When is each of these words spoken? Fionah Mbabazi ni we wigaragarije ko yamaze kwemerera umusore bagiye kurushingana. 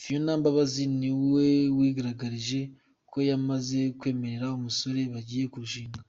Fionah 0.00 0.36
Mbabazi 0.38 0.82
ni 1.00 1.10
we 1.32 1.46
wigaragarije 1.76 2.60
ko 3.10 3.18
yamaze 3.28 3.80
kwemerera 3.98 4.46
umusore 4.58 5.00
bagiye 5.12 5.44
kurushingana. 5.52 6.08